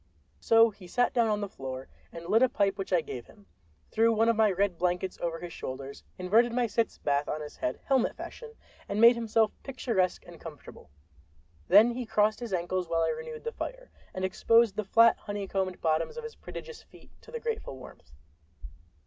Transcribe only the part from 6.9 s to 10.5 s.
bath on his head, helmet fashion, and made himself picturesque and